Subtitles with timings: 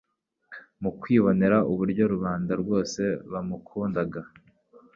[0.81, 3.01] Mu kwibonera uburyo rubanda rwose
[3.31, 4.21] bamukundaga,